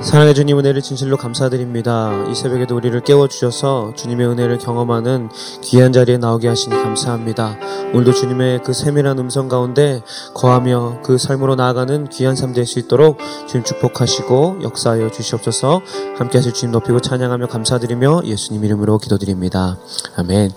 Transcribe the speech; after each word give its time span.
사랑의 0.00 0.34
주님 0.34 0.58
은혜를 0.58 0.80
진실로 0.80 1.16
감사드립니다. 1.16 2.28
이 2.30 2.34
새벽에도 2.34 2.76
우리를 2.76 2.98
깨워주셔서 3.00 3.94
주님의 3.96 4.28
은혜를 4.28 4.58
경험하는 4.58 5.28
귀한 5.62 5.92
자리에 5.92 6.18
나오게 6.18 6.46
하시니 6.48 6.74
감사합니다. 6.74 7.58
오늘도 7.92 8.12
주님의 8.14 8.62
그 8.62 8.72
세밀한 8.72 9.18
음성 9.18 9.48
가운데 9.48 10.00
거하며 10.34 11.00
그 11.02 11.18
삶으로 11.18 11.56
나아가는 11.56 12.08
귀한 12.10 12.36
삶 12.36 12.54
될 12.54 12.64
수 12.64 12.78
있도록 12.78 13.18
주님 13.48 13.64
축복하시고 13.64 14.60
역사하여 14.62 15.10
주시옵소서 15.10 15.82
함께 16.16 16.38
하실 16.38 16.52
주님 16.54 16.72
높이고 16.72 17.00
찬양하며 17.00 17.48
감사드리며 17.48 18.22
예수님 18.24 18.64
이름으로 18.64 18.98
기도드립니다. 18.98 19.78
아멘. 20.16 20.52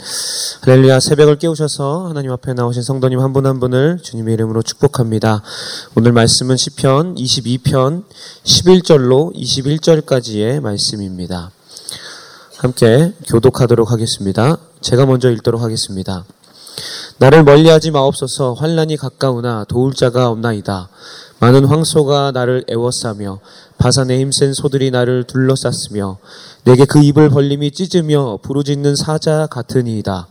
할렐루야 0.62 1.00
새벽을 1.00 1.38
깨우셔서 1.40 2.08
하나님 2.08 2.32
앞에 2.32 2.54
나오신 2.54 2.84
성도님 2.84 3.20
한 3.20 3.34
분한 3.34 3.60
분을 3.60 4.00
주님의 4.02 4.36
이름으로 4.36 4.62
축복합니다. 4.62 5.42
오늘 5.96 6.12
말씀은 6.14 6.56
시편 6.58 7.16
22편 7.16 8.04
11절로 8.44 9.31
21절까지의 9.34 10.60
말씀입니다. 10.60 11.52
함께 12.58 13.14
교독하도록 13.28 13.92
하겠습니다. 13.92 14.58
제가 14.82 15.06
먼저 15.06 15.32
읽도록 15.32 15.62
하겠습니다. 15.62 16.26
나를 17.18 17.44
멀리하지 17.44 17.92
마옵소서 17.92 18.54
환란이 18.54 18.98
가까우나 18.98 19.64
도울 19.66 19.94
자가 19.94 20.30
없나이다. 20.30 20.90
많은 21.40 21.66
황소가 21.66 22.32
나를 22.32 22.66
애워싸며 22.70 23.40
바산에 23.78 24.20
힘센 24.20 24.54
소들이 24.54 24.92
나를 24.92 25.24
둘러쌌으며 25.26 26.18
내게 26.64 26.86
그 26.86 27.04
입을 27.04 27.30
벌림이 27.30 27.72
찢으며 27.72 28.40
부르짖는 28.42 28.96
사자 28.96 29.48
같으니이다. 29.48 30.28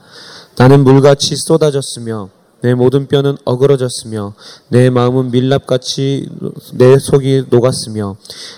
나는 0.56 0.84
물같이 0.84 1.34
쏟아졌으며 1.36 2.28
내 2.62 2.74
모든 2.74 3.06
뼈는 3.06 3.36
어그러졌으며 3.44 4.34
내 4.68 4.90
마음은 4.90 5.30
밀랍같이 5.30 6.28
내 6.74 6.98
속이 6.98 7.44
녹았으며 7.50 8.16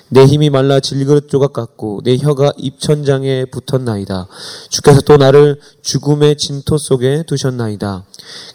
내 0.09 0.25
힘이 0.25 0.51
말라 0.51 0.81
질그릇 0.81 1.29
조각 1.29 1.53
같고 1.53 2.01
내 2.05 2.17
혀가 2.17 2.53
입천장에 2.57 3.45
붙었나이다. 3.47 4.27
주께서 4.71 5.01
또 5.03 5.17
나를 5.17 5.61
죽음의 5.83 6.37
진토 6.37 6.79
속에 6.79 7.25
두셨나이다. 7.27 8.05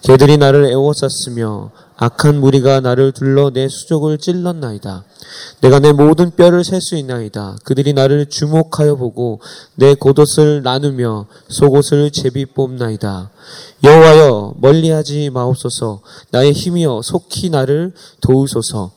개들이 0.03 0.37
나를 0.37 0.65
애워쌌으며 0.65 1.71
악한 1.99 2.39
무리가 2.39 2.79
나를 2.79 3.11
둘러 3.11 3.49
내 3.49 3.67
수족을 3.67 4.19
찔렀나이다. 4.19 5.03
내가 5.61 5.79
내 5.79 5.91
모든 5.91 6.29
뼈를 6.29 6.63
셀 6.63 6.79
수 6.79 6.95
있나이다. 6.95 7.57
그들이 7.63 7.93
나를 7.93 8.27
주목하여 8.27 8.95
보고 8.95 9.41
내 9.73 9.95
겉옷을 9.95 10.61
나누며 10.61 11.25
속옷을 11.49 12.11
제비 12.11 12.45
뽑나이다. 12.45 13.31
여호와여 13.83 14.55
멀리하지 14.57 15.31
마옵소서. 15.31 16.01
나의 16.29 16.53
힘이여 16.53 17.01
속히 17.03 17.49
나를 17.49 17.93
도우소서. 18.21 18.91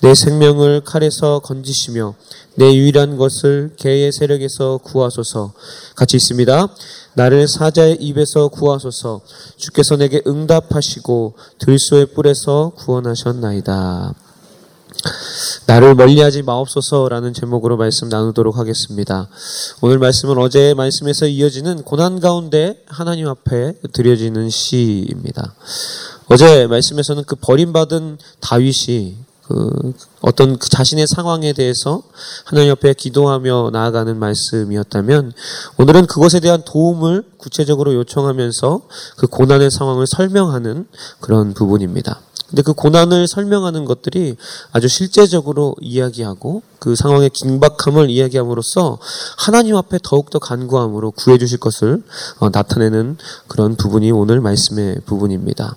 내 0.00 0.14
생명을 0.14 0.82
칼에서 0.84 1.40
건지시며 1.40 2.14
내 2.54 2.72
유일한 2.72 3.16
것을 3.16 3.72
개의 3.76 4.12
세력에서 4.12 4.78
구하소서. 4.84 5.52
같이 5.96 6.16
있습니다. 6.16 6.68
나를 7.14 7.48
사자의 7.48 7.96
입에서 8.00 8.48
구하소서. 8.48 9.20
주께서 9.56 9.96
내게 9.96 10.22
응답하시고 10.26 11.34
들소의 11.58 12.06
뿔에서 12.14 12.72
구원하셨나이다. 12.76 14.14
나를 15.66 15.94
멀리하지 15.94 16.42
마옵소서라는 16.42 17.34
제목으로 17.34 17.76
말씀 17.76 18.08
나누도록 18.08 18.56
하겠습니다. 18.56 19.28
오늘 19.80 19.98
말씀은 19.98 20.38
어제의 20.38 20.74
말씀에서 20.74 21.26
이어지는 21.26 21.82
고난 21.82 22.20
가운데 22.20 22.82
하나님 22.86 23.28
앞에 23.28 23.74
드려지는 23.92 24.50
시입니다. 24.50 25.54
어제 26.28 26.66
말씀에서는 26.66 27.24
그 27.24 27.36
버림받은 27.36 28.18
다윗이 28.40 29.16
그 29.46 29.92
어떤 30.22 30.58
그 30.58 30.68
자신의 30.68 31.06
상황에 31.06 31.52
대해서 31.52 32.02
하나님 32.44 32.70
옆에 32.70 32.94
기도하며 32.94 33.70
나아가는 33.72 34.18
말씀이었다면 34.18 35.32
오늘은 35.76 36.06
그것에 36.06 36.40
대한 36.40 36.62
도움을 36.64 37.24
구체적으로 37.36 37.94
요청하면서 37.94 38.82
그 39.18 39.26
고난의 39.26 39.70
상황을 39.70 40.06
설명하는 40.06 40.86
그런 41.20 41.52
부분입니다. 41.52 42.20
근데 42.48 42.62
그 42.62 42.72
고난을 42.72 43.26
설명하는 43.26 43.84
것들이 43.84 44.36
아주 44.72 44.86
실제적으로 44.86 45.74
이야기하고 45.80 46.62
그 46.78 46.94
상황의 46.94 47.30
긴박함을 47.30 48.10
이야기함으로써 48.10 48.98
하나님 49.36 49.76
앞에 49.76 49.98
더욱더 50.02 50.38
간구함으로 50.38 51.10
구해주실 51.12 51.58
것을 51.58 52.02
어, 52.38 52.50
나타내는 52.50 53.16
그런 53.48 53.76
부분이 53.76 54.12
오늘 54.12 54.40
말씀의 54.40 55.00
부분입니다. 55.04 55.76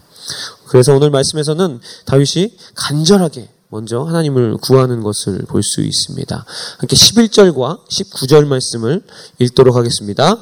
그래서 0.68 0.94
오늘 0.94 1.10
말씀에서는 1.10 1.80
다윗이 2.06 2.58
간절하게 2.76 3.50
먼저 3.70 4.02
하나님을 4.04 4.58
구하는 4.58 5.04
것을 5.04 5.40
볼 5.48 5.62
수 5.62 5.82
있습니다. 5.82 6.46
함께 6.80 6.96
11절과 6.96 7.86
19절 7.90 8.46
말씀을 8.46 9.04
읽도록 9.40 9.76
하겠습니다. 9.76 10.38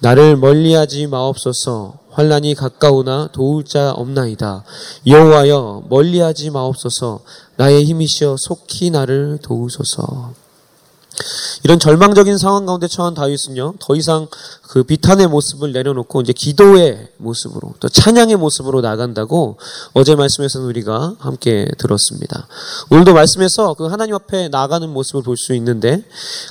나를 0.00 0.36
멀리하지 0.36 1.06
마옵소서 1.08 1.98
환란이 2.10 2.54
가까우나 2.54 3.28
도울 3.32 3.64
자 3.64 3.92
없나이다. 3.92 4.64
여호와여 5.06 5.84
멀리하지 5.88 6.50
마옵소서 6.50 7.20
나의 7.56 7.84
힘이시여 7.84 8.36
속히 8.38 8.90
나를 8.90 9.38
도우소서. 9.42 10.41
이런 11.64 11.78
절망적인 11.78 12.38
상황 12.38 12.66
가운데 12.66 12.88
처한 12.88 13.14
다윗은요, 13.14 13.74
더 13.78 13.94
이상 13.94 14.26
그 14.68 14.84
비탄의 14.84 15.26
모습을 15.26 15.72
내려놓고 15.72 16.22
이제 16.22 16.32
기도의 16.32 17.08
모습으로 17.18 17.74
또 17.78 17.88
찬양의 17.90 18.36
모습으로 18.36 18.80
나간다고 18.80 19.58
어제 19.92 20.14
말씀에서는 20.14 20.66
우리가 20.66 21.16
함께 21.18 21.68
들었습니다. 21.76 22.46
오늘도 22.88 23.12
말씀에서 23.12 23.74
그 23.74 23.86
하나님 23.86 24.14
앞에 24.14 24.48
나가는 24.48 24.88
모습을 24.88 25.22
볼 25.22 25.36
수 25.42 25.54
있는데 25.54 26.04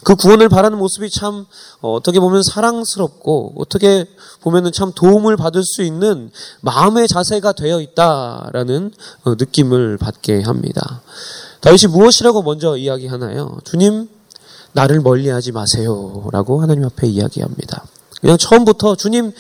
그 0.04 0.16
구원을 0.16 0.50
바라는 0.50 0.78
모습이 0.78 1.10
참 1.10 1.46
어떻게 1.80 2.20
보면 2.20 2.44
사랑스럽고 2.44 3.54
어떻게 3.58 4.06
보면은 4.42 4.72
참 4.72 4.92
도움을 4.94 5.38
받을 5.38 5.64
수 5.64 5.82
있는 5.82 6.30
마음의 6.62 7.08
자세가 7.08 7.54
되어 7.54 7.80
있다라는 7.80 8.92
어, 9.24 9.36
느낌을 9.36 9.98
받게 9.98 10.42
합니다. 10.42 11.02
다윗이 11.62 11.92
무엇이라고 11.92 12.42
먼저 12.42 12.76
이야기하나요? 12.76 13.60
주님, 13.64 14.10
나를 14.74 15.02
멀리하지 15.02 15.52
마세요. 15.52 16.28
라고 16.32 16.62
하나님 16.62 16.86
앞에 16.86 17.08
이야기합니다. 17.08 17.86
그냥 18.22 18.38
처음부터 18.38 18.96
주님 18.96 19.32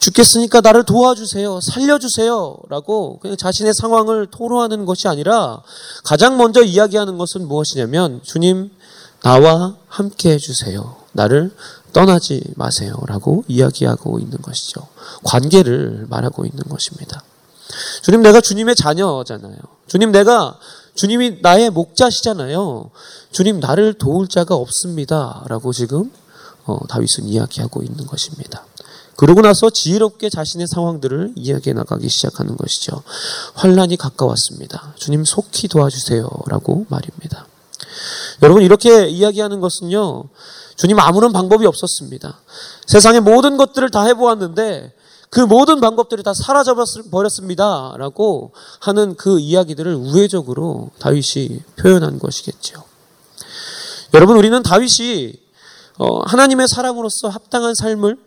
죽겠으니까 0.00 0.60
나를 0.60 0.84
도와주세요. 0.84 1.60
살려주세요. 1.60 2.56
라고 2.68 3.18
그냥 3.20 3.36
자신의 3.36 3.72
상황을 3.74 4.26
토로하는 4.30 4.84
것이 4.84 5.08
아니라 5.08 5.62
가장 6.04 6.36
먼저 6.36 6.62
이야기하는 6.62 7.18
것은 7.18 7.46
무엇이냐면 7.46 8.20
주님 8.22 8.70
나와 9.22 9.76
함께 9.88 10.32
해주세요. 10.32 10.96
나를 11.12 11.50
떠나지 11.92 12.42
마세요. 12.56 12.94
라고 13.06 13.44
이야기하고 13.48 14.18
있는 14.18 14.38
것이죠. 14.42 14.86
관계를 15.24 16.06
말하고 16.10 16.44
있는 16.44 16.62
것입니다. 16.64 17.22
주님 18.02 18.22
내가 18.22 18.40
주님의 18.40 18.76
자녀잖아요. 18.76 19.56
주님 19.86 20.12
내가 20.12 20.58
주님이 20.96 21.38
나의 21.42 21.70
목자시잖아요. 21.70 22.90
주님 23.30 23.60
나를 23.60 23.94
도울 23.94 24.28
자가 24.28 24.54
없습니다. 24.54 25.44
라고 25.48 25.72
지금 25.72 26.10
어, 26.64 26.78
다윗은 26.88 27.24
이야기하고 27.24 27.82
있는 27.82 28.06
것입니다. 28.06 28.64
그러고 29.16 29.40
나서 29.40 29.70
지혜롭게 29.70 30.28
자신의 30.28 30.66
상황들을 30.66 31.34
이야기해 31.36 31.72
나가기 31.74 32.08
시작하는 32.08 32.56
것이죠. 32.56 33.02
환란이 33.54 33.96
가까웠습니다. 33.96 34.94
주님 34.96 35.24
속히 35.24 35.68
도와주세요라고 35.68 36.86
말입니다. 36.88 37.46
여러분 38.42 38.62
이렇게 38.62 39.08
이야기하는 39.08 39.60
것은요. 39.60 40.24
주님 40.76 40.98
아무런 40.98 41.32
방법이 41.32 41.64
없었습니다. 41.66 42.38
세상의 42.86 43.20
모든 43.20 43.56
것들을 43.56 43.90
다 43.90 44.04
해보았는데 44.04 44.92
그 45.30 45.40
모든 45.40 45.80
방법들이 45.80 46.22
다 46.22 46.32
사라져 46.34 46.74
버렸습니다. 47.10 47.94
라고 47.98 48.52
하는 48.80 49.16
그 49.16 49.38
이야기들을 49.38 49.94
우회적으로 49.94 50.90
다윗이 50.98 51.62
표현한 51.76 52.18
것이겠죠. 52.18 52.84
여러분, 54.14 54.36
우리는 54.36 54.62
다윗이 54.62 55.34
어, 55.98 56.20
하나님의 56.26 56.68
사람으로서 56.68 57.28
합당한 57.28 57.74
삶을 57.74 58.18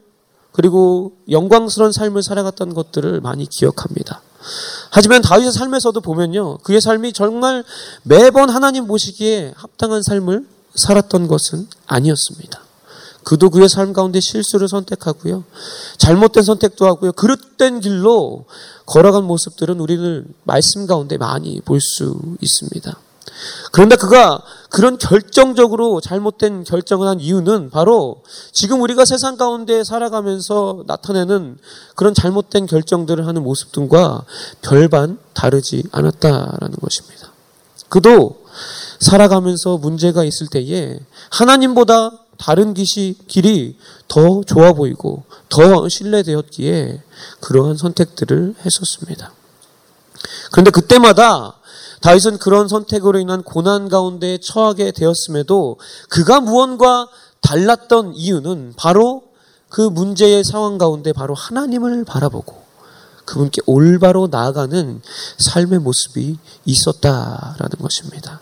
그리고 0.51 1.13
영광스러운 1.30 1.92
삶을 1.92 2.24
살아갔던 2.24 2.74
것들을 2.74 3.22
많이 3.22 3.48
기억합니다. 3.48 4.22
하지만 4.90 5.22
다윗의 5.22 5.52
삶에서도 5.52 6.00
보면요. 6.02 6.57
그의 6.60 6.81
삶이 6.81 7.13
정말 7.13 7.63
매번 8.04 8.50
하나님 8.50 8.88
보시기에 8.88 9.54
합당한 9.56 10.02
삶을 10.02 10.48
살았던 10.75 11.28
것은 11.28 11.68
아니었습니다. 11.88 12.62
그도 13.30 13.52
그의 13.52 13.70
삶 13.70 13.94
가운데 13.94 14.20
실수를 14.20 14.68
선택하고요. 14.68 15.44
잘못된 16.00 16.42
선택도 16.42 16.88
하고요. 16.88 17.12
그릇된 17.12 17.80
길로 17.80 18.46
걸어간 18.88 19.24
모습들은 19.26 19.80
우리는 19.80 20.26
말씀 20.46 20.88
가운데 20.88 21.16
많이 21.18 21.62
볼 21.62 21.80
수 21.80 22.20
있습니다. 22.42 22.98
그런데 23.72 23.98
그가 23.98 24.42
그런 24.72 24.98
결정적으로 24.98 26.02
잘못된 26.02 26.64
결정을 26.64 27.08
한 27.08 27.20
이유는 27.20 27.70
바로 27.70 28.24
지금 28.52 28.81
우리가 28.81 29.06
세상 29.06 29.38
가운데 29.38 29.84
살아가면서 29.84 30.84
나타내는 30.88 31.60
그런 31.94 32.16
잘못된 32.16 32.66
결정들을 32.66 33.28
하는 33.28 33.44
모습들과 33.44 34.24
별반 34.64 35.20
다르지 35.36 35.84
않았다라는 35.92 36.78
것입니다. 36.81 37.31
그도 37.90 38.44
살아가면서 39.00 39.78
문제가 39.78 40.24
있을 40.24 40.48
때에 40.48 41.00
하나님보다 41.30 42.24
다른 42.39 42.74
기시, 42.74 43.15
길이 43.27 43.77
더 44.07 44.41
좋아 44.44 44.74
보이고 44.74 45.24
더 45.50 45.88
신뢰되었기에 45.88 47.03
그러한 47.41 47.77
선택들을 47.77 48.56
했었습니다. 48.65 49.33
그런데 50.51 50.71
그때마다 50.71 51.59
다윗은 52.01 52.39
그런 52.39 52.68
선택으로 52.68 53.19
인한 53.19 53.44
고난 53.44 53.89
가운데 53.89 54.38
처하게 54.41 54.91
되었음에도 54.91 55.77
그가 56.09 56.39
무언가 56.39 57.07
달랐던 57.41 58.15
이유는 58.15 58.74
바로 58.77 59.24
그 59.68 59.81
문제의 59.81 60.44
상황 60.44 60.77
가운데 60.77 61.13
바로 61.13 61.35
하나님을 61.35 62.06
바라보고 62.06 62.63
그분께 63.25 63.62
올바로 63.65 64.27
나아가는 64.27 65.01
삶의 65.38 65.80
모습이 65.80 66.38
있었다라는 66.65 67.77
것입니다. 67.80 68.42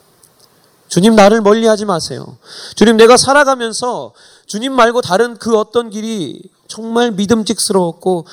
주님 0.87 1.15
나를 1.15 1.41
멀리 1.41 1.67
하지 1.67 1.85
마세요. 1.85 2.37
주님 2.75 2.97
내가 2.97 3.17
살아가면서 3.17 4.13
주님 4.45 4.73
말고 4.73 5.01
다른 5.01 5.37
그 5.37 5.57
어떤 5.57 5.89
길이 5.89 6.41
정말 6.67 7.11
믿음직스러웠고 7.11 8.25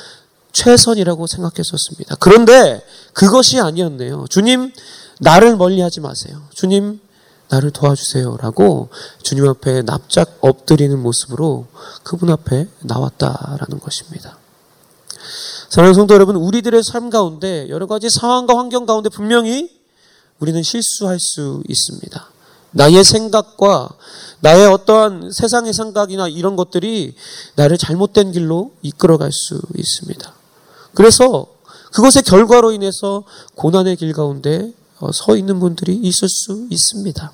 최선이라고 0.53 1.27
생각했었습니다. 1.27 2.17
그런데 2.21 2.85
그것이 3.13 3.61
아니었네요. 3.61 4.27
주님 4.31 4.73
나를 5.21 5.57
멀리 5.57 5.81
하지 5.81 6.01
마세요. 6.01 6.43
주님 6.55 7.01
나를 7.49 7.71
도와주세요라고 7.71 8.89
주님 9.23 9.49
앞에 9.49 9.83
납작 9.83 10.39
엎드리는 10.41 10.99
모습으로 10.99 11.67
그분 12.03 12.31
앞에 12.31 12.69
나왔다라는 12.81 13.81
것입니다. 13.81 14.39
사랑하는 15.69 15.95
성도 15.95 16.15
여러분, 16.15 16.37
우리들의 16.37 16.83
삶 16.85 17.11
가운데 17.11 17.69
여러 17.69 17.87
가지 17.87 18.09
상황과 18.09 18.57
환경 18.57 18.87
가운데 18.87 19.09
분명히 19.09 19.71
우리는 20.39 20.63
실수할 20.63 21.19
수 21.19 21.63
있습니다. 21.69 22.29
나의 22.75 23.03
생각과 23.05 23.89
나의 24.41 24.67
어떠한 24.67 25.31
세상의 25.33 25.73
생각이나 25.73 26.29
이런 26.29 26.55
것들이 26.57 27.15
나를 27.55 27.79
잘못된 27.79 28.33
길로 28.33 28.73
이끌어갈 28.83 29.33
수 29.33 29.61
있습니다. 29.77 30.33
그래서 30.93 31.47
그것의 31.93 32.23
결과로 32.25 32.73
인해서 32.73 33.25
고난의 33.55 33.97
길 33.97 34.13
가운데 34.13 34.73
어, 34.99 35.11
서 35.13 35.37
있는 35.37 35.61
분들이 35.61 35.95
있을 35.97 36.29
수 36.29 36.67
있습니다. 36.71 37.33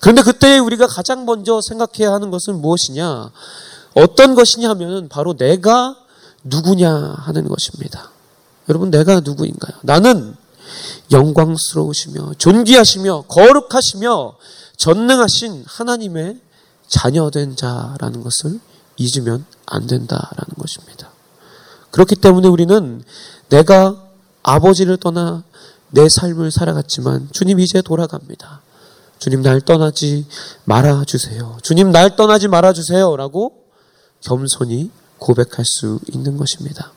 그런데 0.00 0.22
그때 0.22 0.58
우리가 0.58 0.86
가장 0.86 1.26
먼저 1.26 1.60
생각해야 1.60 2.12
하는 2.12 2.30
것은 2.30 2.60
무엇이냐? 2.60 3.30
어떤 3.94 4.34
것이냐 4.34 4.70
하면 4.70 5.08
바로 5.08 5.34
내가 5.36 5.96
누구냐 6.44 6.90
하는 7.18 7.48
것입니다. 7.48 8.10
여러분, 8.68 8.90
내가 8.90 9.20
누구인가요? 9.20 9.78
나는 9.82 10.36
영광스러우시며 11.10 12.34
존귀하시며 12.38 13.24
거룩하시며 13.28 14.36
전능하신 14.76 15.64
하나님의 15.66 16.40
자녀된 16.88 17.56
자라는 17.56 18.22
것을 18.22 18.60
잊으면 18.96 19.44
안 19.66 19.86
된다라는 19.86 20.54
것입니다. 20.58 21.10
그렇기 21.90 22.16
때문에 22.16 22.48
우리는 22.48 23.02
내가 23.48 24.04
아버지를 24.42 24.96
떠나 24.96 25.42
내 25.90 26.08
삶을 26.08 26.50
살아갔지만 26.50 27.28
주님 27.32 27.60
이제 27.60 27.82
돌아갑니다. 27.82 28.62
주님 29.18 29.42
날 29.42 29.60
떠나지 29.60 30.26
말아 30.64 31.04
주세요. 31.04 31.58
주님 31.62 31.92
날 31.92 32.16
떠나지 32.16 32.48
말아 32.48 32.72
주세요. 32.72 33.16
라고 33.16 33.64
겸손히 34.20 34.90
고백할 35.18 35.64
수 35.64 35.98
있는 36.12 36.36
것입니다. 36.36 36.92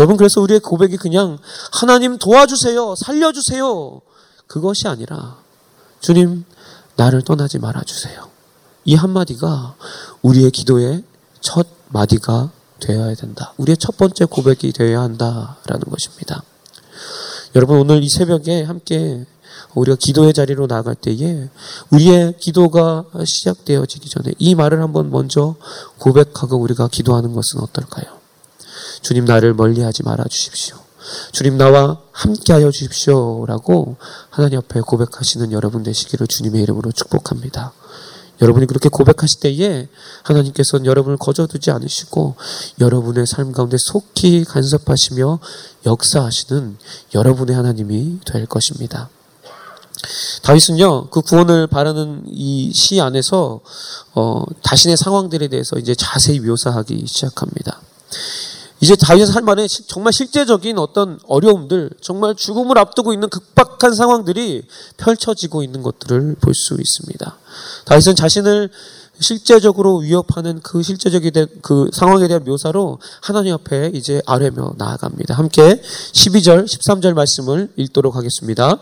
여러분, 0.00 0.16
그래서 0.16 0.40
우리의 0.40 0.60
고백이 0.60 0.96
그냥 0.96 1.36
하나님 1.72 2.16
도와주세요. 2.16 2.94
살려주세요. 2.96 4.00
그것이 4.46 4.88
아니라 4.88 5.36
주님 6.00 6.44
나를 6.96 7.20
떠나지 7.20 7.58
말아 7.58 7.82
주세요. 7.82 8.30
이 8.86 8.94
한마디가 8.94 9.74
우리의 10.22 10.52
기도의 10.52 11.04
첫 11.42 11.66
마디가 11.88 12.50
되어야 12.80 13.14
된다. 13.14 13.52
우리의 13.58 13.76
첫 13.76 13.98
번째 13.98 14.24
고백이 14.24 14.72
되어야 14.72 15.02
한다라는 15.02 15.82
것입니다. 15.90 16.42
여러분 17.54 17.76
오늘 17.76 18.02
이 18.02 18.08
새벽에 18.08 18.62
함께 18.62 19.26
우리가 19.74 19.98
기도의 20.00 20.32
자리로 20.32 20.66
나갈 20.66 20.94
때에 20.94 21.50
우리의 21.90 22.38
기도가 22.38 23.04
시작되어지기 23.22 24.08
전에 24.08 24.32
이 24.38 24.54
말을 24.54 24.80
한번 24.80 25.10
먼저 25.10 25.56
고백하고 25.98 26.56
우리가 26.56 26.88
기도하는 26.88 27.34
것은 27.34 27.60
어떨까요? 27.60 28.19
주님 29.02 29.24
나를 29.24 29.54
멀리하지 29.54 30.02
말아 30.02 30.24
주십시오. 30.24 30.76
주님 31.32 31.56
나와 31.56 32.00
함께하여 32.12 32.70
주십시오라고 32.70 33.96
하나님 34.28 34.58
앞에 34.58 34.80
고백하시는 34.80 35.52
여러분 35.52 35.82
되시기를 35.82 36.26
주님의 36.26 36.62
이름으로 36.62 36.92
축복합니다. 36.92 37.72
여러분이 38.42 38.66
그렇게 38.66 38.88
고백하실 38.88 39.40
때에 39.40 39.88
하나님께서는 40.22 40.86
여러분을 40.86 41.18
거저두지 41.18 41.70
않으시고 41.70 42.36
여러분의 42.80 43.26
삶 43.26 43.52
가운데 43.52 43.76
속히 43.78 44.44
간섭하시며 44.44 45.40
역사하시는 45.86 46.78
여러분의 47.14 47.54
하나님이 47.54 48.20
될 48.24 48.46
것입니다. 48.46 49.10
다윗은요 50.42 51.10
그 51.10 51.20
구원을 51.20 51.66
바라는 51.66 52.24
이 52.28 52.72
시 52.72 53.00
안에서 53.00 53.60
어, 54.14 54.44
자신의 54.62 54.96
상황들에 54.96 55.48
대해서 55.48 55.76
이제 55.76 55.94
자세히 55.94 56.40
묘사하기 56.40 57.04
시작합니다. 57.06 57.80
이제 58.80 58.96
다윗의 58.96 59.26
삶 59.26 59.48
안에 59.48 59.66
정말 59.68 60.12
실제적인 60.12 60.78
어떤 60.78 61.18
어려움들, 61.26 61.90
정말 62.00 62.34
죽음을 62.34 62.78
앞두고 62.78 63.12
있는 63.12 63.28
극박한 63.28 63.94
상황들이 63.94 64.62
펼쳐지고 64.96 65.62
있는 65.62 65.82
것들을 65.82 66.36
볼 66.40 66.54
수 66.54 66.74
있습니다. 66.78 67.36
다윗은 67.84 68.16
자신을 68.16 68.70
실제적으로 69.20 69.98
위협하는 69.98 70.60
그 70.62 70.82
실제적인 70.82 71.60
그 71.62 71.90
상황에 71.92 72.26
대한 72.26 72.42
묘사로 72.44 72.98
하나님 73.20 73.52
앞에 73.54 73.90
이제 73.94 74.22
아뢰며 74.26 74.74
나아갑니다. 74.78 75.34
함께 75.34 75.80
12절, 76.12 76.64
13절 76.64 77.12
말씀을 77.12 77.70
읽도록 77.76 78.16
하겠습니다. 78.16 78.78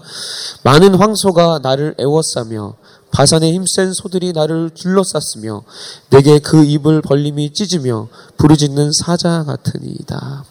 많은 0.62 0.94
황소가 0.94 1.59
나를 1.62 1.97
애워싸며 1.99 2.77
바산의 3.10 3.52
힘센 3.52 3.93
소들이 3.93 4.32
나를 4.32 4.70
둘러쌌으며 4.70 5.62
내게 6.10 6.38
그 6.38 6.64
입을 6.64 7.02
벌림이 7.02 7.52
찢으며 7.52 8.08
부르짖는 8.37 8.93
사자 8.93 9.44
같으니이다. 9.44 10.44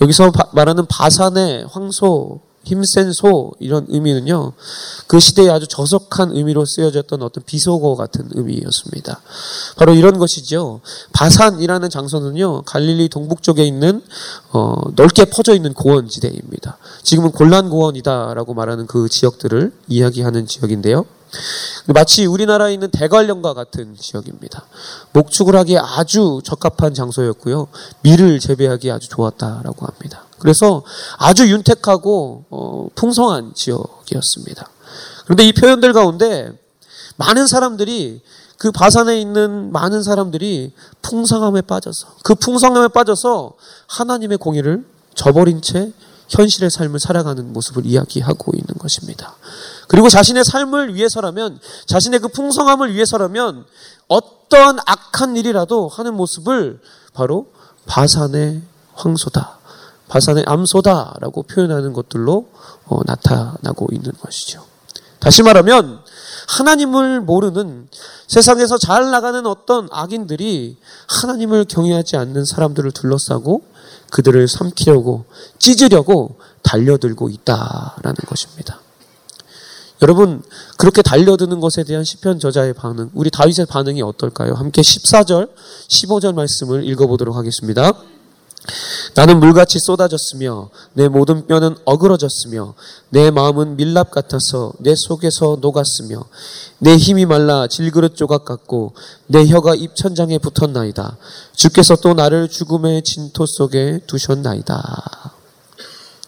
여기서 0.00 0.32
말하는 0.52 0.86
바산의 0.86 1.66
황소 1.70 2.40
힘센 2.64 3.12
소 3.12 3.52
이런 3.58 3.86
의미는요 3.88 4.52
그 5.06 5.18
시대에 5.18 5.50
아주 5.50 5.66
저속한 5.66 6.32
의미로 6.32 6.64
쓰여졌던 6.64 7.22
어떤 7.22 7.42
비속어 7.44 7.96
같은 7.96 8.28
의미였습니다. 8.32 9.20
바로 9.76 9.94
이런 9.94 10.18
것이죠. 10.18 10.80
바산이라는 11.12 11.90
장소는요 11.90 12.62
갈릴리 12.62 13.08
동북 13.08 13.42
쪽에 13.42 13.64
있는 13.64 14.02
어, 14.52 14.74
넓게 14.94 15.26
퍼져 15.26 15.54
있는 15.54 15.74
고원지대입니다. 15.74 16.78
지금은 17.02 17.32
골란 17.32 17.68
고원이다라고 17.68 18.54
말하는 18.54 18.86
그 18.86 19.08
지역들을 19.08 19.72
이야기하는 19.88 20.46
지역인데요. 20.46 21.04
마치 21.86 22.26
우리나라에 22.26 22.74
있는 22.74 22.90
대관령과 22.90 23.54
같은 23.54 23.96
지역입니다. 23.96 24.66
목축을 25.12 25.56
하기에 25.56 25.78
아주 25.78 26.40
적합한 26.44 26.94
장소였고요. 26.94 27.68
밀을 28.02 28.38
재배하기에 28.40 28.92
아주 28.92 29.08
좋았다라고 29.08 29.86
합니다. 29.86 30.24
그래서 30.38 30.82
아주 31.18 31.50
윤택하고 31.50 32.44
어, 32.50 32.88
풍성한 32.94 33.52
지역이었습니다. 33.54 34.68
그런데 35.24 35.44
이 35.44 35.52
표현들 35.52 35.92
가운데 35.92 36.52
많은 37.16 37.46
사람들이 37.46 38.22
그 38.58 38.70
바산에 38.70 39.20
있는 39.20 39.72
많은 39.72 40.02
사람들이 40.02 40.72
풍성함에 41.02 41.62
빠져서 41.62 42.14
그 42.22 42.34
풍성함에 42.34 42.88
빠져서 42.88 43.54
하나님의 43.88 44.38
공의를 44.38 44.84
저버린 45.14 45.62
채 45.62 45.92
현실의 46.28 46.70
삶을 46.70 46.98
살아가는 46.98 47.52
모습을 47.52 47.84
이야기하고 47.86 48.52
있는 48.54 48.74
것입니다. 48.78 49.36
그리고 49.92 50.08
자신의 50.08 50.42
삶을 50.46 50.94
위해서라면, 50.94 51.60
자신의 51.84 52.20
그 52.20 52.28
풍성함을 52.28 52.94
위해서라면 52.94 53.66
어떠한 54.08 54.78
악한 54.86 55.36
일이라도 55.36 55.88
하는 55.88 56.14
모습을 56.14 56.80
바로 57.12 57.52
바산의 57.84 58.62
황소다, 58.94 59.58
바산의 60.08 60.44
암소다라고 60.46 61.42
표현하는 61.42 61.92
것들로 61.92 62.48
어, 62.86 63.00
나타나고 63.04 63.88
있는 63.92 64.12
것이죠. 64.18 64.64
다시 65.20 65.42
말하면 65.42 66.00
하나님을 66.48 67.20
모르는 67.20 67.86
세상에서 68.28 68.78
잘 68.78 69.10
나가는 69.10 69.44
어떤 69.44 69.88
악인들이 69.92 70.78
하나님을 71.06 71.66
경외하지 71.66 72.16
않는 72.16 72.46
사람들을 72.46 72.92
둘러싸고 72.92 73.60
그들을 74.10 74.48
삼키려고 74.48 75.26
찢으려고 75.58 76.38
달려들고 76.62 77.28
있다라는 77.28 78.16
것입니다. 78.26 78.81
여러분 80.02 80.42
그렇게 80.78 81.00
달려드는 81.00 81.60
것에 81.60 81.84
대한 81.84 82.04
시편 82.04 82.40
저자의 82.40 82.74
반응, 82.74 83.10
우리 83.14 83.30
다윗의 83.30 83.66
반응이 83.66 84.02
어떨까요? 84.02 84.54
함께 84.54 84.82
14절, 84.82 85.48
15절 85.88 86.34
말씀을 86.34 86.84
읽어보도록 86.88 87.36
하겠습니다. 87.36 87.92
나는 89.14 89.40
물같이 89.40 89.78
쏟아졌으며 89.80 90.70
내 90.92 91.08
모든 91.08 91.46
뼈는 91.46 91.76
어그러졌으며 91.84 92.74
내 93.10 93.30
마음은 93.30 93.76
밀랍 93.76 94.10
같아서 94.10 94.72
내 94.78 94.94
속에서 94.96 95.58
녹았으며 95.60 96.24
내 96.78 96.96
힘이 96.96 97.26
말라 97.26 97.66
질그릇 97.66 98.16
조각 98.16 98.44
같고 98.44 98.94
내 99.26 99.46
혀가 99.46 99.74
입천장에 99.74 100.38
붙었나이다. 100.38 101.16
주께서 101.54 101.96
또 101.96 102.14
나를 102.14 102.48
죽음의 102.48 103.02
진토 103.02 103.46
속에 103.46 104.00
두셨나이다. 104.06 105.32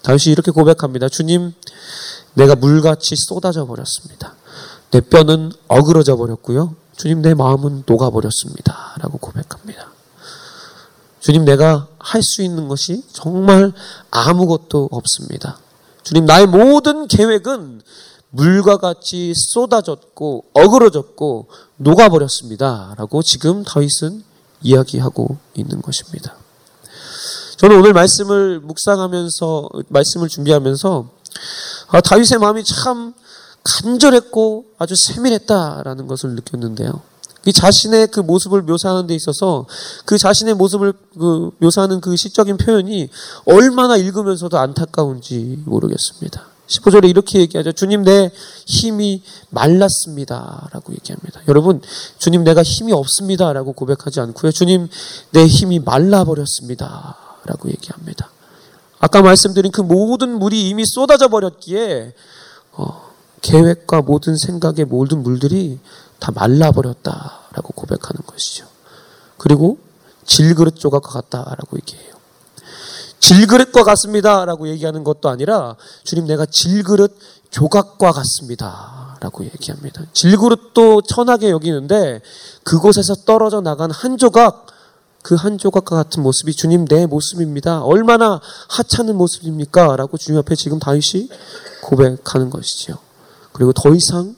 다시 0.03 0.31
이렇게 0.31 0.51
고백합니다. 0.51 1.09
주님, 1.09 1.55
내가 2.35 2.55
물같이 2.55 3.15
쏟아져 3.17 3.67
버렸습니다. 3.67 4.35
내 4.91 5.01
뼈는 5.01 5.53
어그러져 5.69 6.17
버렸고요. 6.17 6.77
주님, 6.97 7.23
내 7.23 7.35
마음은 7.35 7.85
녹아 7.87 8.11
버렸습니다. 8.11 8.95
라고 9.01 9.19
고백합니다. 9.19 9.89
주님, 11.21 11.45
내가 11.45 11.89
할 11.99 12.23
수 12.23 12.43
있는 12.43 12.69
것이 12.69 13.03
정말 13.13 13.73
아무것도 14.11 14.91
없습니다. 14.93 15.59
주님, 16.03 16.27
나의 16.27 16.47
모든 16.47 17.09
계획은 17.09 17.81
물과 18.31 18.77
같이 18.77 19.33
쏟아졌고, 19.35 20.45
어그러졌고, 20.53 21.49
녹아 21.77 22.09
버렸습니다. 22.11 22.95
라고 22.99 23.23
지금 23.23 23.65
다윗은 23.65 24.23
이야기하고 24.63 25.39
있는 25.55 25.81
것입니다. 25.81 26.37
저는 27.57 27.79
오늘 27.79 27.93
말씀을 27.93 28.61
묵상하면서, 28.61 29.69
말씀을 29.89 30.29
준비하면서, 30.29 31.09
아, 31.89 32.01
다윗의 32.01 32.39
마음이 32.41 32.65
참 32.65 33.15
간절했고 33.65 34.67
아주 34.79 34.95
세밀했다라는 34.97 36.07
것을 36.07 36.31
느꼈는데요. 36.31 37.03
이 37.47 37.53
자신의 37.53 38.09
그 38.09 38.21
모습을 38.21 38.63
묘사하는 38.63 39.07
데 39.07 39.15
있어서 39.15 39.67
그 40.05 40.17
자신의 40.17 40.55
모습을 40.55 40.95
그 41.19 41.51
묘사하는 41.59 42.01
그 42.01 42.17
시적인 42.17 42.57
표현이 42.57 43.09
얼마나 43.45 43.97
읽으면서도 43.97 44.59
안타까운지 44.59 45.63
모르겠습니다. 45.67 46.47
15절에 46.67 47.09
이렇게 47.09 47.41
얘기하죠. 47.41 47.73
주님 47.73 48.05
내 48.05 48.31
힘이 48.67 49.23
말랐습니다. 49.51 50.69
라고 50.73 50.95
얘기합니다. 50.95 51.41
여러분, 51.49 51.83
주님 52.19 52.43
내가 52.43 52.63
힘이 52.63 52.93
없습니다. 52.93 53.53
라고 53.53 53.73
고백하지 53.73 54.21
않고요. 54.21 54.51
주님 54.51 54.89
내 55.31 55.47
힘이 55.47 55.79
말라버렸습니다. 55.81 57.17
라고 57.45 57.69
얘기합니다. 57.69 58.31
아까 59.05 59.21
말씀드린 59.21 59.71
그 59.71 59.83
모든 59.83 60.39
물이 60.39 60.67
이미 60.67 60.87
쏟아져 60.87 61.29
버렸기에 61.29 62.15
어, 62.73 63.13
계획과 63.43 64.01
모든 64.01 64.35
생각의 64.35 64.87
모든 64.87 65.23
물들이 65.23 65.79
다 66.19 66.33
말라버렸다라고 66.35 67.75
고백하는 67.75 68.23
것이죠. 68.27 68.67
그리고 69.37 69.77
질그릇 70.25 70.77
조각과 70.77 71.21
같다라고 71.21 71.77
얘기해요. 71.77 72.15
질그릇과 73.21 73.85
같습니다라고 73.85 74.69
얘기하는 74.69 75.05
것도 75.05 75.29
아니라 75.29 75.77
주님 76.05 76.25
내가 76.27 76.47
질그릇 76.47 77.15
조각과 77.51 78.11
같습니다. 78.11 79.19
라고 79.21 79.45
얘기합니다. 79.45 80.03
질그릇도 80.15 81.03
천하게 81.03 81.51
여기는데 81.51 82.23
그곳에서 82.63 83.15
떨어져 83.27 83.61
나간 83.61 83.91
한 83.91 84.17
조각 84.17 84.74
그 85.25 85.37
한 85.37 85.57
조각과 85.57 85.97
같은 85.97 86.23
모습이 86.23 86.53
주님 86.55 86.85
내 86.85 87.07
모습입니다. 87.07 87.81
얼마나 87.81 88.43
하찮은 88.69 89.17
모습입니까? 89.17 89.97
라고 89.97 90.19
주님 90.19 90.39
앞에 90.41 90.55
지금 90.55 90.79
다윗이 90.79 91.31
고백하는 91.81 92.51
것이지요. 92.51 92.99
그리고 93.53 93.73
더 93.73 93.95
이상 93.95 94.37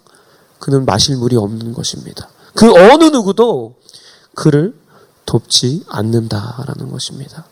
그는 0.60 0.84
마실 0.84 1.16
물이 1.16 1.36
없는 1.36 1.74
것입니다. 1.74 2.28
그 2.54 2.70
어느 2.72 3.04
누구도 3.04 3.74
그를 4.34 4.78
돕지 5.26 5.82
않는다라는 5.88 6.92
것입니다. 6.92 7.46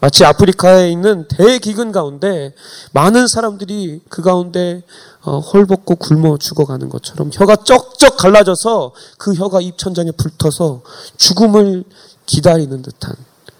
마치 0.00 0.24
아프리카에 0.24 0.90
있는 0.90 1.28
대기근 1.28 1.92
가운데 1.92 2.52
많은 2.92 3.28
사람들이 3.28 4.00
그 4.08 4.22
가운데 4.22 4.82
어, 5.22 5.38
헐벗고 5.38 5.96
굶어 5.96 6.36
죽어가는 6.36 6.88
것처럼 6.88 7.30
혀가 7.32 7.56
쩍쩍 7.64 8.16
갈라져서 8.16 8.92
그 9.18 9.34
혀가 9.34 9.60
입천장에 9.60 10.10
불터서 10.10 10.82
죽음을 11.16 11.84
기다리는 12.26 12.82
듯한 12.82 13.14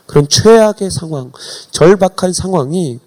그런 0.06 0.28
최악의 0.28 0.90
상황, 0.90 1.32
절박한 1.70 2.32
상황이 2.32 3.00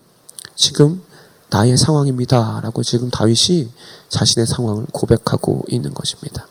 지금 0.55 1.03
나의 1.49 1.77
상황입니다. 1.77 2.59
라고 2.61 2.83
지금 2.83 3.09
다윗이 3.09 3.69
자신의 4.09 4.47
상황을 4.47 4.85
고백하고 4.91 5.63
있는 5.69 5.93
것입니다. 5.93 6.47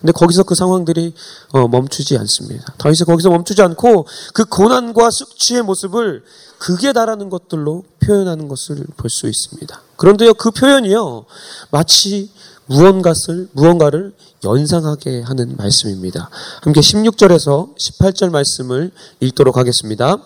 근데 0.00 0.12
거기서 0.12 0.42
그 0.42 0.54
상황들이 0.54 1.14
어, 1.52 1.68
멈추지 1.68 2.18
않습니다. 2.18 2.74
다윗이 2.78 2.98
거기서 3.06 3.30
멈추지 3.30 3.62
않고 3.62 4.06
그 4.34 4.44
고난과 4.44 5.10
숙취의 5.10 5.62
모습을 5.62 6.24
극에 6.58 6.92
달하는 6.92 7.30
것들로 7.30 7.84
표현하는 8.00 8.48
것을 8.48 8.84
볼 8.96 9.08
수 9.10 9.26
있습니다. 9.28 9.80
그런데요, 9.96 10.34
그 10.34 10.50
표현이요, 10.50 11.26
마치 11.70 12.30
무언가를, 12.66 13.48
무언가를 13.52 14.14
연상하게 14.44 15.22
하는 15.22 15.56
말씀입니다. 15.56 16.30
함께 16.62 16.80
16절에서 16.80 17.76
18절 17.76 18.30
말씀을 18.30 18.90
읽도록 19.20 19.56
하겠습니다. 19.56 20.16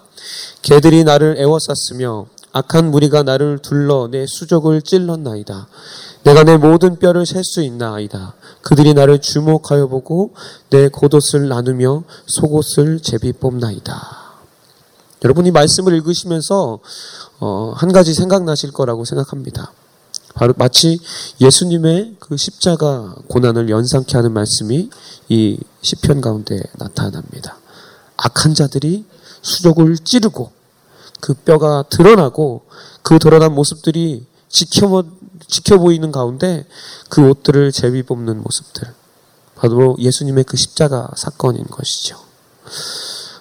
개들이 0.62 1.04
나를 1.04 1.36
애워쌌으며 1.38 2.26
악한 2.52 2.92
무리가 2.92 3.24
나를 3.24 3.58
둘러 3.58 4.08
내 4.08 4.26
수족을 4.26 4.82
찔렀나이다. 4.82 5.66
내가 6.22 6.44
내 6.44 6.56
모든 6.56 6.98
뼈를 6.98 7.26
셀 7.26 7.42
수 7.42 7.62
있나이다. 7.62 8.34
그들이 8.62 8.94
나를 8.94 9.20
주목하여 9.20 9.88
보고 9.88 10.32
내 10.70 10.88
겉옷을 10.88 11.48
나누며 11.48 12.04
속옷을 12.26 13.00
제비 13.00 13.32
뽑나이다. 13.32 14.24
여러분이 15.24 15.50
말씀을 15.50 15.94
읽으시면서 15.94 16.78
어, 17.40 17.72
한 17.76 17.92
가지 17.92 18.14
생각나실 18.14 18.70
거라고 18.70 19.04
생각합니다. 19.04 19.72
바로 20.34 20.52
마치 20.56 20.98
예수님의 21.40 22.16
그 22.18 22.36
십자가 22.36 23.14
고난을 23.28 23.70
연상케 23.70 24.16
하는 24.16 24.32
말씀이 24.32 24.90
이 25.28 25.58
시편 25.80 26.20
가운데 26.20 26.60
나타납니다. 26.76 27.58
악한 28.16 28.54
자들이 28.54 29.04
수족을 29.42 29.96
찌르고 29.98 30.50
그 31.20 31.34
뼈가 31.34 31.84
드러나고 31.88 32.62
그 33.02 33.18
드러난 33.18 33.54
모습들이 33.54 34.26
지켜, 34.48 35.04
지켜 35.46 35.78
보이는 35.78 36.10
가운데 36.12 36.66
그 37.08 37.28
옷들을 37.28 37.72
제비 37.72 38.02
뽑는 38.02 38.42
모습들. 38.42 38.92
바로 39.54 39.96
예수님의 39.98 40.44
그 40.44 40.56
십자가 40.56 41.08
사건인 41.16 41.64
것이죠. 41.64 42.18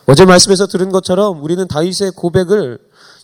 어제 0.05 0.25
말씀에서 0.25 0.67
들은 0.67 0.91
것처럼 0.91 1.43
우리는 1.43 1.67
다윗의 1.67 2.12
고백을 2.15 2.79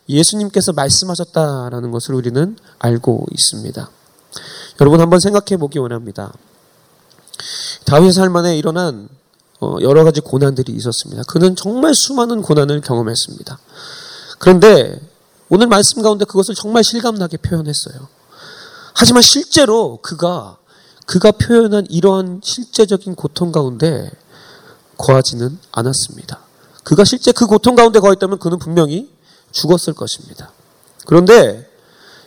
예수님께서 0.10 0.74
말씀하셨다라는 0.74 1.92
것을 1.92 2.16
우리는 2.16 2.58
알고 2.80 3.28
있습니다. 3.32 3.90
여러분 4.82 5.00
한번 5.00 5.20
생각해 5.20 5.58
보기 5.58 5.80
원합니다. 5.80 6.34
다윗의 7.86 8.14
삶 8.14 8.36
안에 8.36 8.58
일어난 8.58 9.08
어, 9.62 9.78
여러 9.82 10.04
가지 10.04 10.22
고난들이 10.22 10.72
있었습니다. 10.74 11.24
그는 11.28 11.56
정말 11.56 11.94
수많은 11.94 12.42
고난을 12.42 12.82
경험했습니다. 12.82 13.60
그런데 14.40 15.00
오늘 15.50 15.68
말씀 15.68 16.02
가운데 16.02 16.26
그것을 16.26 16.56
정말 16.56 16.84
실감나게 16.84 17.38
표현했어요. 17.38 18.08
하지만 18.94 19.22
실제로 19.22 20.00
그가 20.02 20.58
그가 21.06 21.32
표현한 21.32 21.88
이러한 21.90 22.42
실제적인 22.44 23.16
고통 23.16 23.52
가운데 23.52 24.12
거하지는 24.98 25.58
않았습니다. 25.72 26.40
그가 26.84 27.04
실제 27.04 27.32
그 27.32 27.48
고통 27.48 27.76
가운데 27.76 28.00
거했다면 28.00 28.40
그는 28.40 28.60
분명히 28.60 29.10
죽었을 29.52 29.94
것입니다. 29.94 30.52
그런데 31.06 31.70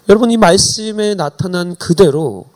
여러분 0.08 0.30
이 0.30 0.36
말씀에 0.36 1.14
나타난 1.14 1.76
그대로 1.76 2.46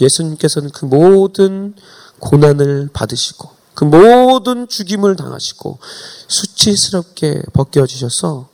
예수님께서는 0.00 0.70
그 0.70 0.84
모든 0.84 1.74
고난을 2.18 2.90
받으시고 2.92 3.50
그 3.74 3.84
모든 3.84 4.68
죽임을 4.68 5.16
당하시고 5.16 5.78
수치스럽게 6.28 7.42
벗겨지셔서 7.52 8.48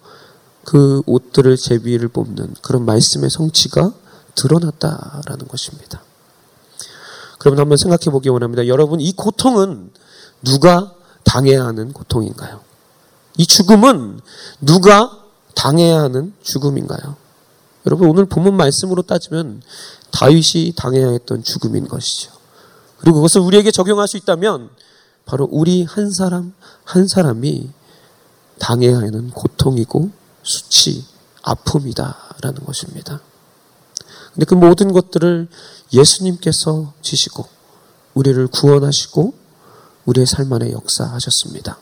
그 0.64 1.02
옷들을 1.06 1.56
제비를 1.56 2.08
뽑는 2.08 2.54
그런 2.60 2.84
말씀의 2.84 3.30
성취가 3.30 3.92
드러났다라는 4.34 5.48
것입니다. 5.48 6.02
그러면 7.38 7.60
한번 7.60 7.76
생각해 7.76 8.10
보기 8.10 8.28
원합니다. 8.28 8.66
여러분, 8.66 9.00
이 9.00 9.12
고통은 9.12 9.90
누가 10.42 10.92
당해야 11.24 11.64
하는 11.64 11.92
고통인가요? 11.92 12.60
이 13.38 13.46
죽음은 13.46 14.20
누가 14.60 15.25
당해야 15.56 16.02
하는 16.02 16.32
죽음인가요? 16.42 17.16
여러분, 17.86 18.08
오늘 18.08 18.26
본문 18.26 18.56
말씀으로 18.56 19.02
따지면 19.02 19.62
다윗이 20.12 20.74
당해야 20.76 21.10
했던 21.10 21.42
죽음인 21.42 21.88
것이죠. 21.88 22.32
그리고 22.98 23.16
그것을 23.16 23.40
우리에게 23.40 23.70
적용할 23.72 24.06
수 24.06 24.16
있다면 24.16 24.70
바로 25.24 25.48
우리 25.50 25.82
한 25.82 26.10
사람 26.10 26.54
한 26.84 27.08
사람이 27.08 27.70
당해야 28.58 28.98
하는 28.98 29.30
고통이고 29.30 30.10
수치, 30.42 31.04
아픔이다라는 31.42 32.64
것입니다. 32.64 33.20
근데 34.32 34.46
그 34.46 34.54
모든 34.54 34.92
것들을 34.92 35.48
예수님께서 35.92 36.92
지시고 37.02 37.46
우리를 38.14 38.46
구원하시고 38.48 39.34
우리의 40.06 40.26
삶 40.26 40.52
안에 40.52 40.72
역사하셨습니다. 40.72 41.78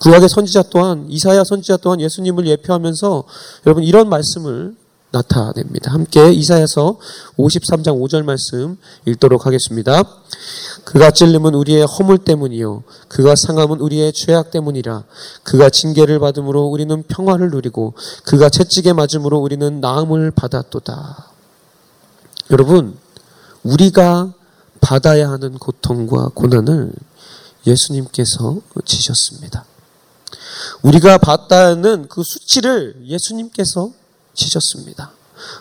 구약의 0.00 0.28
선지자 0.28 0.64
또한 0.70 1.06
이사야 1.08 1.44
선지자 1.44 1.78
또한 1.78 2.00
예수님을 2.00 2.46
예표하면서 2.46 3.24
여러분 3.66 3.84
이런 3.84 4.08
말씀을 4.08 4.74
나타냅니다. 5.12 5.92
함께 5.92 6.32
이사야서 6.32 6.98
53장 7.36 8.00
5절 8.00 8.22
말씀 8.22 8.78
읽도록 9.06 9.44
하겠습니다. 9.44 10.04
그가 10.84 11.10
찔림은 11.10 11.54
우리의 11.54 11.84
허물 11.84 12.18
때문이요 12.18 12.84
그가 13.08 13.34
상함은 13.34 13.80
우리의 13.80 14.12
죄악 14.12 14.50
때문이라 14.50 15.04
그가 15.42 15.68
징계를 15.68 16.20
받음으로 16.20 16.64
우리는 16.64 17.02
평화를 17.02 17.50
누리고 17.50 17.94
그가 18.24 18.48
채찍에 18.48 18.92
맞음으로 18.92 19.38
우리는 19.38 19.80
나음을 19.80 20.30
받았도다. 20.30 21.26
여러분 22.52 22.96
우리가 23.62 24.32
받아야 24.80 25.30
하는 25.30 25.58
고통과 25.58 26.30
고난을 26.34 26.92
예수님께서 27.66 28.58
지셨습니다. 28.84 29.64
우리가 30.82 31.18
하는 31.50 32.08
그 32.08 32.22
수치를 32.22 33.02
예수님께서 33.06 33.92
지셨습니다. 34.34 35.12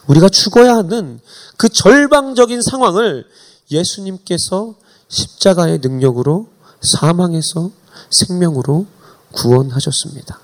우리가 0.08 0.30
죽어야 0.30 0.76
하는 0.76 1.20
그 1.58 1.70
절방적인 1.70 2.62
상황을 2.62 3.26
예수님께서 3.72 4.76
십자가의 5.08 5.80
능력으로 5.80 6.48
사망에서 6.82 7.72
생명으로 8.12 8.86
구원하셨습니다. 9.32 10.40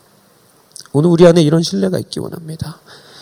오늘 0.94 1.10
우리 1.10 1.26
안에 1.28 1.42
이런 1.42 1.64
신뢰가 1.64 2.00
있기 2.00 2.20
원합니다. 2.20 2.80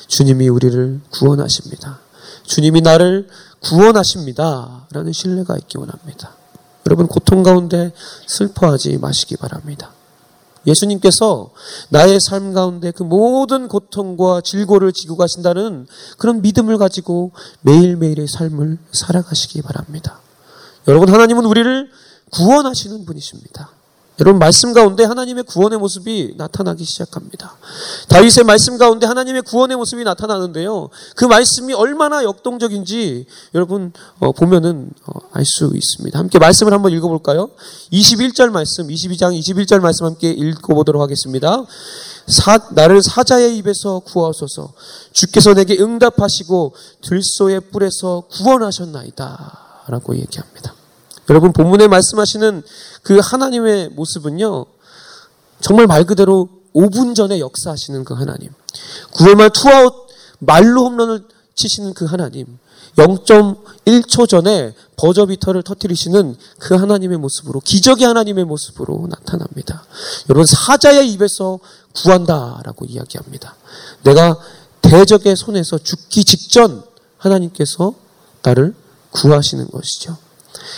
주님이 0.08 0.50
우리를 0.50 1.02
구원하십니다. 1.10 2.00
주님이 2.44 2.82
나를 2.82 3.28
구원하십니다. 3.62 4.88
라는 4.92 5.12
신뢰가 5.12 5.58
있기 5.58 5.78
원합니다. 5.78 6.36
여러분, 6.86 7.08
고통 7.08 7.44
가운데 7.44 7.94
슬퍼하지 8.28 8.98
마시기 8.98 9.38
바랍니다. 9.38 9.92
예수님께서 10.66 11.52
나의 11.90 12.20
삶 12.20 12.54
가운데 12.54 12.92
그 12.92 13.04
모든 13.04 13.68
고통과 13.68 14.42
질고를 14.42 14.94
지고 14.94 15.18
가신다는 15.18 15.88
그런 16.18 16.42
믿음을 16.42 16.78
가지고 16.78 17.32
매일매일의 17.62 18.28
삶을 18.28 18.78
살아가시기 18.92 19.62
바랍니다. 19.62 20.20
여러분, 20.88 21.10
하나님은 21.10 21.46
우리를 21.46 21.90
구원하시는 22.32 23.06
분이십니다. 23.06 23.70
여러분 24.20 24.38
말씀 24.38 24.74
가운데 24.74 25.04
하나님의 25.04 25.44
구원의 25.44 25.80
모습이 25.80 26.36
나타나기 26.38 26.86
시작합니다. 26.86 27.58
다윗의 28.10 28.44
말씀 28.44 28.78
가운데 28.78 29.08
하나님의 29.08 29.42
구원의 29.42 29.76
모습이 29.76 30.04
나타나는데요. 30.04 30.90
그 31.16 31.26
말씀이 31.26 31.74
얼마나 31.74 32.24
역동적인지 32.24 33.26
여러분 33.56 33.92
어, 34.20 34.32
보면은 34.32 34.92
어, 35.08 35.20
알수 35.32 35.72
있습니다. 35.74 36.18
함께 36.18 36.38
말씀을 36.38 36.74
한번 36.74 36.92
읽어볼까요? 36.92 37.50
21절 37.92 38.52
말씀, 38.52 38.88
22장 38.88 39.38
21절 39.38 39.80
말씀 39.80 40.06
함께 40.06 40.30
읽어보도록 40.30 41.02
하겠습니다. 41.02 41.66
사, 42.28 42.60
나를 42.72 43.02
사자의 43.02 43.58
입에서 43.58 44.00
구하소서 44.00 44.74
주께서 45.12 45.56
내게 45.56 45.78
응답하시고 45.80 46.76
들소의 47.02 47.62
뿔에서 47.72 48.24
구원하셨나이다. 48.30 49.60
라고 49.88 50.16
얘기합니다. 50.16 50.83
여러분 51.30 51.54
본문에 51.54 51.88
말씀하시는 51.88 52.64
그 53.04 53.20
하나님의 53.20 53.90
모습은요. 53.90 54.66
정말 55.62 55.88
말 55.88 56.06
그대로 56.06 56.50
5분 56.76 57.16
전에 57.16 57.40
역사하시는 57.40 58.04
그 58.04 58.14
하나님. 58.14 58.50
9회말 59.14 59.54
투아웃 59.54 60.08
만루 60.40 60.86
홈런을 60.86 61.24
치시는 61.56 61.94
그 61.94 62.06
하나님. 62.06 62.58
0.1초 62.98 64.28
전에 64.28 64.76
버저비터를 64.98 65.64
터뜨리시는 65.64 66.36
그 66.60 66.76
하나님의 66.76 67.18
모습으로 67.18 67.60
기적의 67.60 68.06
하나님의 68.06 68.46
모습으로 68.46 69.08
나타납니다. 69.10 69.84
여러분 70.30 70.46
사자의 70.46 71.10
입에서 71.12 71.60
구한다라고 71.96 72.86
이야기합니다. 72.86 73.56
내가 74.04 74.38
대적의 74.82 75.36
손에서 75.36 75.78
죽기 75.78 76.24
직전 76.24 76.84
하나님께서 77.18 77.96
나를 78.44 78.76
구하시는 79.12 79.68
것이죠. 79.72 80.18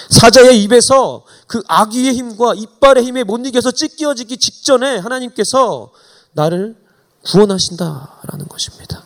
사자의 0.09 0.61
입에서 0.63 1.23
그 1.47 1.61
아기의 1.67 2.13
힘과 2.13 2.53
이빨의 2.55 3.03
힘에 3.03 3.23
못 3.23 3.45
이겨서 3.45 3.71
찢겨지기 3.71 4.37
직전에 4.37 4.97
하나님께서 4.97 5.91
나를 6.33 6.75
구원하신다라는 7.23 8.47
것입니다. 8.47 9.03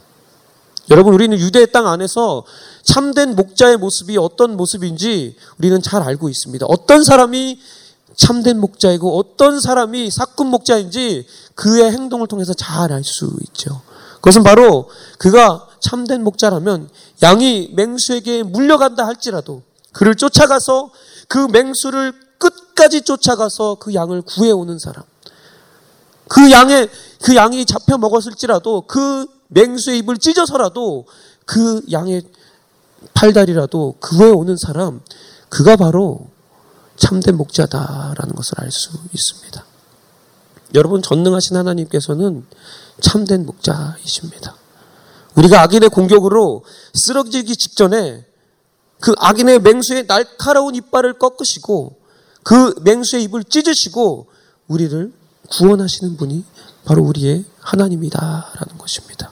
여러분, 0.90 1.14
우리는 1.14 1.38
유대의 1.38 1.72
땅 1.72 1.88
안에서 1.88 2.44
참된 2.84 3.36
목자의 3.36 3.78
모습이 3.78 4.18
어떤 4.18 4.58
모습인지 4.58 5.36
우리는 5.60 5.82
잘 5.82 6.02
알고 6.02 6.30
있습니다. 6.30 6.66
어떤 6.68 7.04
사람이 7.04 7.60
참된 8.16 8.60
목자이고 8.60 9.18
어떤 9.18 9.62
사람이 9.62 10.10
사꾼 10.12 10.48
목자인지 10.48 11.28
그의 11.56 11.92
행동을 11.92 12.28
통해서 12.28 12.54
잘 12.54 12.92
알 12.92 13.04
수 13.04 13.32
있죠. 13.48 13.82
그것은 14.16 14.44
바로 14.44 14.90
그가 15.18 15.68
참된 15.80 16.24
목자라면 16.24 16.90
양이 17.24 17.70
맹수에게 17.74 18.44
물려간다 18.44 19.06
할지라도 19.06 19.62
그를 19.92 20.16
쫓아가서 20.16 20.92
그 21.28 21.48
맹수를 21.48 22.14
끝까지 22.38 23.02
쫓아가서 23.02 23.76
그 23.76 23.94
양을 23.94 24.22
구해오는 24.22 24.80
사람. 24.80 25.04
그 26.28 26.52
양의, 26.52 26.90
그 27.24 27.36
양이 27.36 27.66
잡혀 27.66 27.98
먹었을지라도 27.98 28.82
그 28.82 29.26
맹수의 29.48 30.00
입을 30.00 30.18
찢어서라도 30.18 31.06
그 31.46 31.82
양의 31.92 32.24
팔다리라도 33.14 33.96
구해 34.00 34.30
오는 34.30 34.56
사람, 34.56 35.02
그가 35.50 35.76
바로 35.76 36.28
참된 36.98 37.38
목자다라는 37.38 38.36
것을 38.36 38.54
알 38.58 38.72
수 38.72 38.92
있습니다. 39.14 39.66
여러분, 40.76 41.02
전능하신 41.02 41.58
하나님께서는 41.58 42.46
참된 43.02 43.46
목자이십니다. 43.46 44.56
우리가 45.36 45.62
악인의 45.64 45.90
공격으로 45.90 46.64
쓰러지기 46.94 47.56
직전에 47.56 48.29
그 49.00 49.14
악인의 49.18 49.60
맹수의 49.60 50.08
날카로운 50.08 50.76
이빨을 50.76 51.20
꺾으시고 51.20 51.98
그 52.44 52.76
맹수의 52.82 53.24
입을 53.24 53.44
찢으시고 53.44 54.28
우리를 54.68 55.14
구원하시는 55.50 56.18
분이 56.18 56.44
바로 56.86 57.04
우리의 57.04 57.46
하나님이다라는 57.60 58.78
것입니다. 58.78 59.32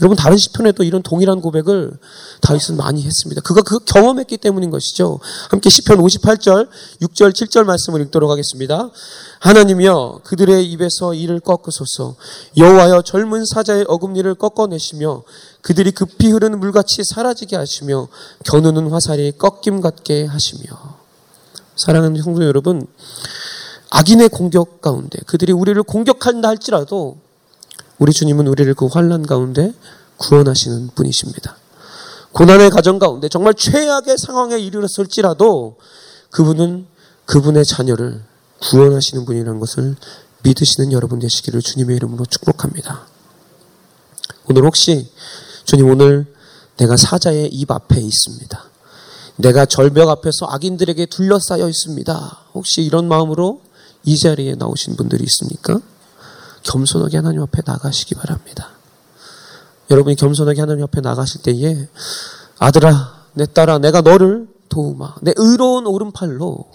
여러분 0.00 0.16
다른 0.16 0.36
시편에도 0.36 0.84
이런 0.84 1.02
동일한 1.02 1.40
고백을 1.40 1.92
다윗은 2.40 2.76
많이 2.76 3.02
했습니다. 3.02 3.42
그가 3.42 3.62
그 3.62 3.78
경험했기 3.80 4.38
때문인 4.38 4.70
것이죠. 4.70 5.20
함께 5.50 5.68
시편 5.70 5.98
58절 5.98 6.68
6절 7.02 7.32
7절 7.32 7.64
말씀을 7.64 8.00
읽도록 8.02 8.30
하겠습니다. 8.30 8.90
하나님이여 9.40 10.20
그들의 10.24 10.64
입에서 10.70 11.14
이를 11.14 11.40
꺾으소서 11.40 12.16
여호와여 12.56 13.02
젊은 13.02 13.44
사자의 13.44 13.84
어금니를 13.88 14.34
꺾어내시며 14.34 15.22
그들이 15.60 15.90
급히 15.92 16.30
흐르는 16.30 16.60
물같이 16.60 17.02
사라지게 17.04 17.56
하시며 17.56 18.08
겨누는 18.44 18.90
화살이 18.90 19.32
꺾임 19.32 19.80
같게 19.80 20.24
하시며 20.24 21.02
사랑하는 21.76 22.20
성도 22.22 22.44
여러분 22.44 22.86
악인의 23.90 24.30
공격 24.30 24.80
가운데 24.80 25.18
그들이 25.26 25.52
우리를 25.52 25.80
공격한다 25.82 26.48
할지라도 26.48 27.18
우리 28.02 28.12
주님은 28.12 28.48
우리를 28.48 28.74
그 28.74 28.86
환란 28.86 29.24
가운데 29.24 29.72
구원하시는 30.16 30.88
분이십니다. 30.96 31.56
고난의 32.32 32.70
가정 32.70 32.98
가운데 32.98 33.28
정말 33.28 33.54
최악의 33.54 34.18
상황에 34.18 34.58
이르렀을지라도 34.58 35.76
그분은 36.32 36.86
그분의 37.26 37.64
자녀를 37.64 38.20
구원하시는 38.60 39.24
분이라는 39.24 39.60
것을 39.60 39.94
믿으시는 40.42 40.90
여러분 40.90 41.20
되시기를 41.20 41.62
주님의 41.62 41.94
이름으로 41.94 42.24
축복합니다. 42.26 43.06
오늘 44.46 44.64
혹시 44.64 45.08
주님 45.64 45.88
오늘 45.88 46.26
내가 46.78 46.96
사자의 46.96 47.50
입 47.52 47.70
앞에 47.70 48.00
있습니다. 48.00 48.64
내가 49.36 49.64
절벽 49.64 50.08
앞에서 50.08 50.46
악인들에게 50.46 51.06
둘러싸여 51.06 51.68
있습니다. 51.68 52.38
혹시 52.54 52.82
이런 52.82 53.06
마음으로 53.06 53.60
이 54.04 54.18
자리에 54.18 54.56
나오신 54.56 54.96
분들이 54.96 55.22
있습니까? 55.22 55.80
겸손하게 56.62 57.18
하나님 57.18 57.42
앞에 57.42 57.62
나가시기 57.64 58.14
바랍니다. 58.14 58.70
여러분이 59.90 60.16
겸손하게 60.16 60.60
하나님 60.60 60.84
앞에 60.84 61.00
나가실 61.00 61.42
때에 61.42 61.88
아들아, 62.58 63.22
내 63.34 63.46
딸아, 63.46 63.78
내가 63.78 64.00
너를 64.00 64.48
도우마. 64.68 65.14
내 65.22 65.32
의로운 65.36 65.86
오른팔로 65.86 66.70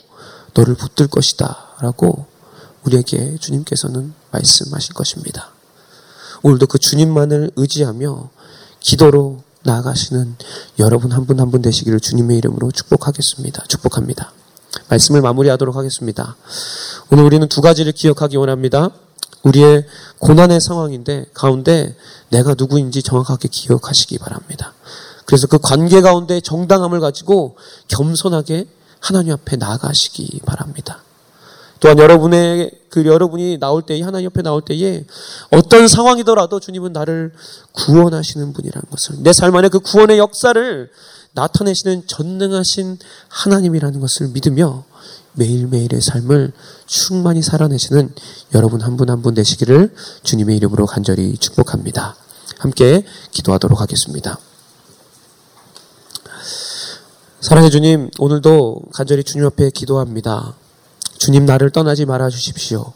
너를 0.54 0.76
붙들 0.76 1.08
것이다. 1.08 1.76
라고 1.82 2.26
우리에게 2.84 3.38
주님께서는 3.38 4.14
말씀하실 4.32 4.94
것입니다. 4.94 5.50
오늘도 6.44 6.68
그 6.68 6.78
주님만을 6.78 7.52
의지하며 7.56 8.30
기도로 8.80 9.42
나아가시는 9.64 10.36
여러분 10.80 11.12
한 11.12 11.26
분 11.26 11.40
한 11.40 11.50
분 11.52 11.62
되시기를 11.62 12.00
주님의 12.00 12.38
이름으로 12.38 12.72
축복하겠습니다. 12.72 13.64
축복합니다. 13.68 14.32
말씀을 14.90 15.22
마무리하도록 15.22 15.76
하겠습니다. 15.76 16.36
오늘 17.12 17.24
우리는 17.24 17.48
두 17.50 17.62
가지를 17.62 17.92
기억하기 17.94 18.38
원합니다. 18.38 18.92
우리의 19.44 19.86
고난의 20.20 20.60
상황인데 20.62 21.26
가운데 21.34 21.96
내가 22.30 22.56
누구인지 22.58 23.04
정확하게 23.04 23.48
기억하시기 23.52 24.18
바랍니다. 24.18 24.74
그래서 25.26 25.48
그 25.48 25.60
관계 25.60 26.02
가운데 26.02 26.40
정당함을 26.42 27.00
가지고 27.00 27.58
겸손하게 27.88 28.68
하나님 29.00 29.34
앞에 29.34 29.58
나아가시기 29.58 30.42
바랍니다. 30.46 31.04
또한 31.80 32.00
여러분의 32.00 32.72
그 32.90 33.06
여러분이 33.06 33.60
나올 33.60 33.84
때 33.84 34.02
하나님 34.02 34.26
옆에 34.26 34.42
나올 34.42 34.62
때에 34.64 35.06
어떤 35.52 35.88
상황이더라도 35.88 36.60
주님은 36.60 36.94
나를 36.94 37.34
구원하시는 37.74 38.54
분이라는 38.54 38.90
것을 38.90 39.22
내 39.22 39.32
삶 39.32 39.56
안에 39.56 39.70
그 39.70 39.80
구원의 39.80 40.18
역사를 40.18 40.90
나타내시는 41.34 42.08
전능하신 42.08 42.98
하나님이라는 43.30 44.00
것을 44.00 44.30
믿으며 44.30 44.86
매일매일의 45.38 46.02
삶을 46.02 46.52
충만히 46.86 47.42
살아내시는 47.42 48.14
여러분 48.56 48.82
한분 48.82 49.10
한 49.10 49.22
분 49.22 49.34
되시기를 49.34 49.94
주님의 50.24 50.58
이름으로 50.58 50.86
간절히 50.86 51.38
축복합니다. 51.38 52.16
함께 52.60 53.04
기도하도록 53.32 53.80
하겠습니다. 53.80 54.38
사랑해 57.40 57.70
주님, 57.70 58.10
오늘도 58.20 58.82
간절히 58.94 59.24
주님 59.24 59.46
앞에 59.48 59.70
기도합니다. 59.70 60.56
주님 61.18 61.46
나를 61.46 61.72
떠나지 61.72 62.06
말아 62.06 62.30
주십시오. 62.30 62.94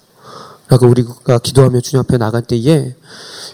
라고 0.67 0.87
우리가 0.87 1.39
기도하며 1.39 1.81
주님 1.81 2.01
앞에 2.01 2.17
나갈 2.17 2.41
때에 2.43 2.95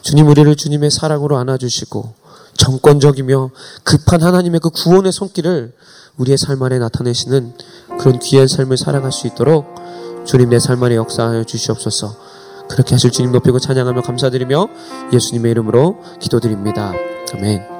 주님 0.01 0.27
우리를 0.27 0.55
주님의 0.55 0.91
사랑으로 0.91 1.37
안아주시고 1.37 2.13
정권적이며 2.57 3.51
급한 3.83 4.21
하나님의 4.21 4.59
그 4.59 4.69
구원의 4.69 5.11
손길을 5.11 5.73
우리의 6.17 6.37
삶 6.37 6.61
안에 6.63 6.79
나타내시는 6.79 7.53
그런 7.99 8.19
귀한 8.19 8.47
삶을 8.47 8.77
살아갈 8.77 9.11
수 9.11 9.27
있도록 9.27 9.65
주님 10.25 10.49
내 10.49 10.57
삶 10.59 10.83
안에 10.83 10.95
역사하여 10.95 11.43
주시옵소서. 11.45 12.15
그렇게 12.69 12.95
하실 12.95 13.11
주님 13.11 13.31
높이고 13.31 13.59
찬양하며 13.59 14.01
감사드리며 14.01 14.67
예수님의 15.13 15.51
이름으로 15.51 16.01
기도드립니다. 16.19 16.93
아멘. 17.33 17.76